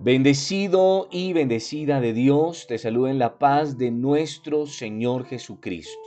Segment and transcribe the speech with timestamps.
[0.00, 5.98] Bendecido y bendecida de Dios, te saluda en la paz de nuestro Señor Jesucristo.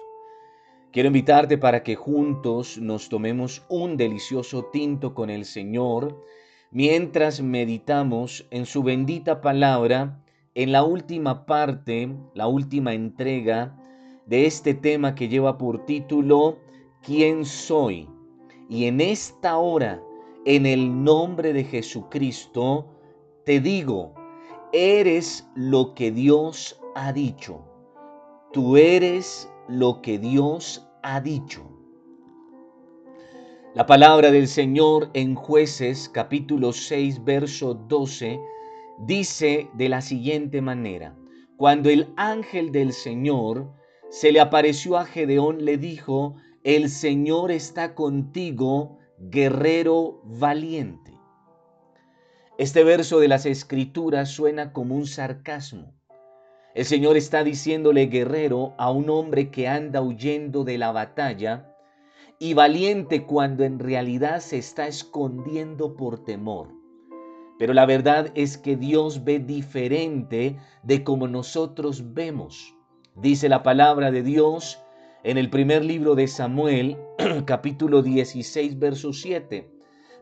[0.94, 6.24] Quiero invitarte para que juntos nos tomemos un delicioso tinto con el Señor
[6.72, 10.24] mientras meditamos en su bendita palabra
[10.56, 13.78] en la última parte, la última entrega
[14.26, 16.60] de este tema que lleva por título
[17.02, 18.08] ¿Quién soy?
[18.70, 20.02] Y en esta hora,
[20.46, 22.88] en el nombre de Jesucristo,
[23.46, 24.14] te digo,
[24.72, 27.66] eres lo que Dios ha dicho.
[28.54, 31.64] Tú eres lo que Dios ha dicho.
[33.74, 38.40] La palabra del Señor en jueces capítulo 6 verso 12
[39.06, 41.18] dice de la siguiente manera,
[41.58, 43.72] cuando el ángel del Señor
[44.10, 51.21] se le apareció a Gedeón, le dijo, el Señor está contigo, guerrero valiente.
[52.58, 55.94] Este verso de las escrituras suena como un sarcasmo.
[56.76, 61.76] El Señor está diciéndole guerrero a un hombre que anda huyendo de la batalla
[62.40, 66.70] y valiente cuando en realidad se está escondiendo por temor.
[67.58, 72.76] Pero la verdad es que Dios ve diferente de como nosotros vemos.
[73.16, 74.80] Dice la palabra de Dios
[75.24, 76.98] en el primer libro de Samuel,
[77.46, 79.70] capítulo 16, verso 7.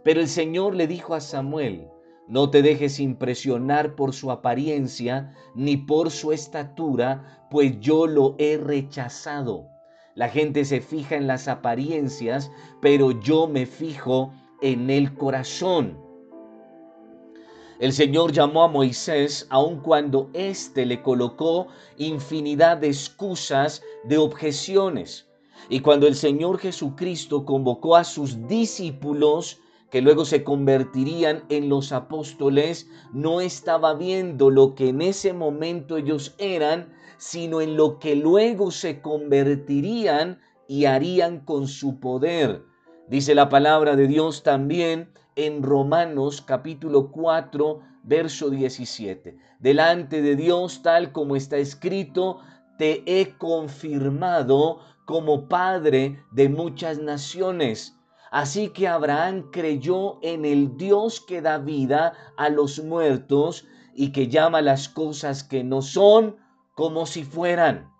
[0.03, 1.87] Pero el Señor le dijo a Samuel,
[2.29, 8.55] no te dejes impresionar por su apariencia ni por su estatura, pues yo lo he
[8.57, 9.67] rechazado.
[10.13, 15.97] La gente se fija en las apariencias, pero yo me fijo en el corazón.
[17.79, 25.27] El Señor llamó a Moisés aun cuando éste le colocó infinidad de excusas, de objeciones.
[25.67, 31.91] Y cuando el Señor Jesucristo convocó a sus discípulos, que luego se convertirían en los
[31.91, 38.15] apóstoles, no estaba viendo lo que en ese momento ellos eran, sino en lo que
[38.15, 42.63] luego se convertirían y harían con su poder.
[43.07, 49.37] Dice la palabra de Dios también en Romanos capítulo 4, verso 17.
[49.59, 52.39] Delante de Dios, tal como está escrito,
[52.77, 57.98] te he confirmado como Padre de muchas naciones
[58.31, 64.27] Así que Abraham creyó en el Dios que da vida a los muertos y que
[64.27, 66.37] llama las cosas que no son
[66.75, 67.91] como si fueran.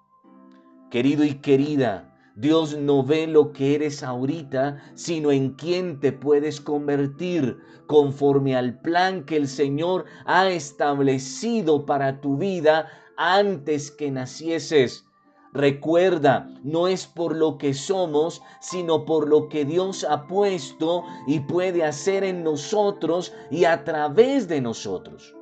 [0.92, 6.62] Querido y querida, Dios no ve lo que eres ahorita, sino en quién te puedes
[6.62, 12.88] convertir conforme al plan que el Señor ha establecido para tu vida
[13.18, 15.09] antes que nacieses.
[15.54, 21.40] Recuerda, no es por lo que somos, sino por lo que Dios ha puesto y
[21.40, 25.34] puede hacer en nosotros y a través de nosotros.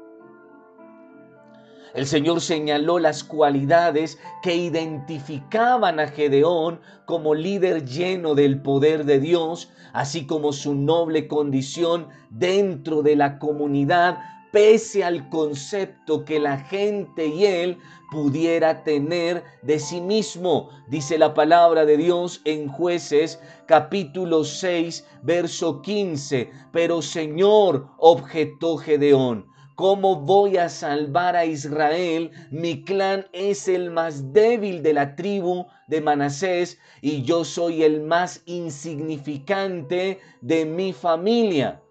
[1.94, 9.20] El Señor señaló las cualidades que identificaban a Gedeón como líder lleno del poder de
[9.20, 14.20] Dios, así como su noble condición dentro de la comunidad
[14.52, 17.78] pese al concepto que la gente y él
[18.12, 20.70] pudiera tener de sí mismo.
[20.88, 26.50] Dice la palabra de Dios en jueces capítulo 6, verso 15.
[26.72, 32.32] Pero Señor, objetó Gedeón, ¿Cómo voy a salvar a Israel?
[32.50, 38.02] Mi clan es el más débil de la tribu de Manasés y yo soy el
[38.02, 41.84] más insignificante de mi familia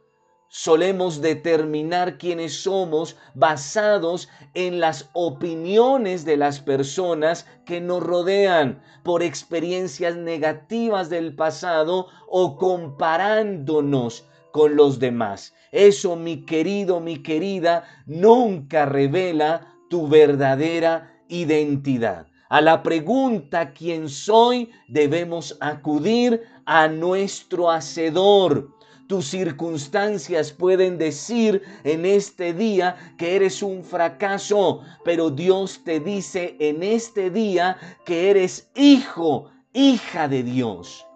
[0.48, 9.22] solemos determinar quiénes somos basados en las opiniones de las personas que nos rodean por
[9.22, 15.54] experiencias negativas del pasado o comparándonos con los demás.
[15.72, 22.26] Eso, mi querido, mi querida, nunca revela tu verdadera identidad.
[22.48, 28.75] A la pregunta quién soy debemos acudir a nuestro Hacedor
[29.06, 36.56] tus circunstancias pueden decir en este día que eres un fracaso, pero Dios te dice
[36.58, 41.06] en este día que eres hijo, hija de Dios.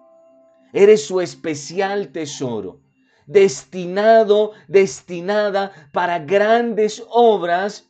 [0.73, 2.81] Eres su especial tesoro,
[3.27, 7.89] destinado, destinada para grandes obras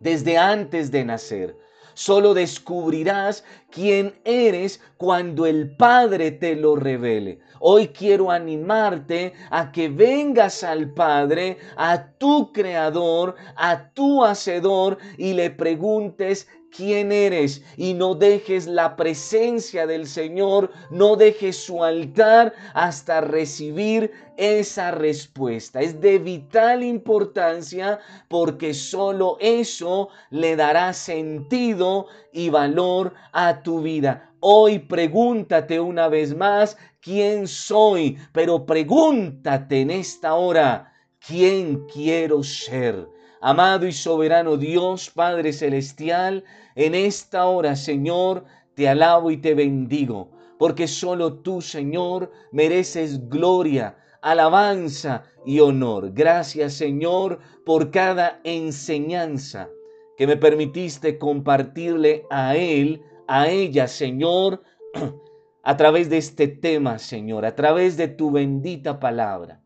[0.00, 1.63] desde antes de nacer.
[1.94, 7.38] Solo descubrirás quién eres cuando el Padre te lo revele.
[7.60, 15.32] Hoy quiero animarte a que vengas al Padre, a tu Creador, a tu Hacedor y
[15.32, 22.52] le preguntes quién eres y no dejes la presencia del Señor, no dejes su altar
[22.74, 25.80] hasta recibir esa respuesta.
[25.80, 34.32] Es de vital importancia porque solo eso le dará sentido y valor a tu vida.
[34.40, 40.92] Hoy pregúntate una vez más quién soy, pero pregúntate en esta hora
[41.26, 43.13] quién quiero ser.
[43.46, 46.44] Amado y soberano Dios, Padre Celestial,
[46.76, 53.98] en esta hora, Señor, te alabo y te bendigo, porque solo tú, Señor, mereces gloria,
[54.22, 56.14] alabanza y honor.
[56.14, 59.68] Gracias, Señor, por cada enseñanza
[60.16, 64.62] que me permitiste compartirle a Él, a ella, Señor,
[65.62, 69.60] a través de este tema, Señor, a través de tu bendita palabra.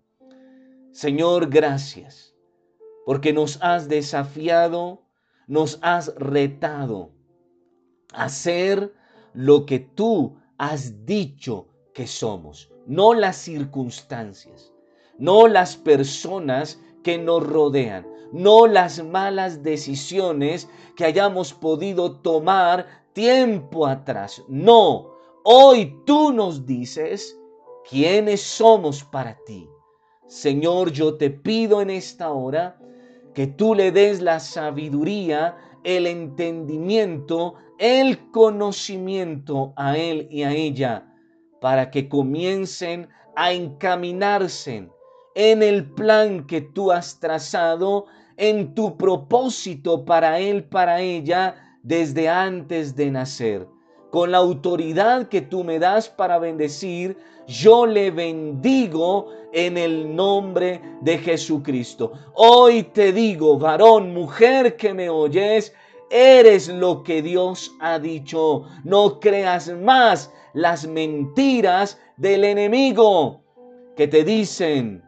[0.91, 2.28] Señor, gracias
[3.09, 5.01] porque nos has desafiado,
[5.47, 7.11] nos has retado
[8.13, 8.93] a ser
[9.33, 14.75] lo que tú has dicho que somos, no las circunstancias,
[15.17, 23.87] no las personas que nos rodean, no las malas decisiones que hayamos podido tomar tiempo
[23.87, 24.43] atrás.
[24.49, 25.15] No,
[25.45, 27.41] hoy tú nos dices
[27.89, 29.67] quiénes somos para ti.
[30.27, 32.79] Señor, yo te pido en esta hora
[33.39, 41.15] que tú le des la sabiduría, el entendimiento, el conocimiento a él y a ella,
[41.61, 44.89] para que comiencen a encaminarse
[45.37, 48.07] en el plan que tú has trazado,
[48.37, 53.69] en tu propósito para él, para ella, desde antes de nacer.
[54.11, 57.17] Con la autoridad que tú me das para bendecir,
[57.47, 62.13] yo le bendigo en el nombre de Jesucristo.
[62.35, 65.75] Hoy te digo, varón, mujer que me oyes,
[66.11, 68.65] eres lo que Dios ha dicho.
[68.85, 73.43] No creas más las mentiras del enemigo
[73.97, 75.03] que te dicen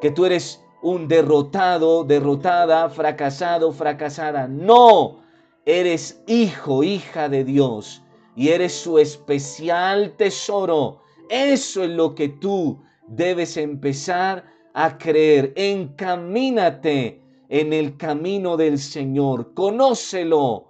[0.00, 4.46] que tú eres un derrotado, derrotada, fracasado, fracasada.
[4.46, 5.18] No,
[5.66, 8.02] eres hijo, hija de Dios
[8.34, 15.52] y eres su especial tesoro eso es lo que tú debes empezar a creer.
[15.56, 19.52] Encamínate en el camino del Señor.
[19.54, 20.68] Conócelo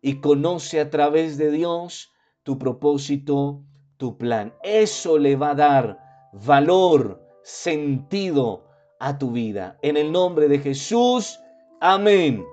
[0.00, 2.12] y conoce a través de Dios
[2.42, 3.62] tu propósito,
[3.96, 4.52] tu plan.
[4.64, 5.98] Eso le va a dar
[6.32, 8.64] valor, sentido
[8.98, 9.78] a tu vida.
[9.82, 11.38] En el nombre de Jesús,
[11.80, 12.44] amén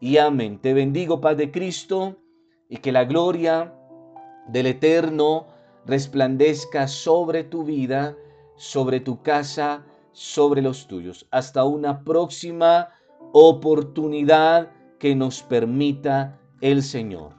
[0.00, 0.58] y amén.
[0.58, 2.16] Te bendigo, Padre Cristo,
[2.68, 3.72] y que la gloria
[4.48, 5.46] del Eterno
[5.86, 8.16] resplandezca sobre tu vida,
[8.56, 11.26] sobre tu casa, sobre los tuyos.
[11.30, 12.88] Hasta una próxima
[13.32, 17.35] oportunidad que nos permita el Señor.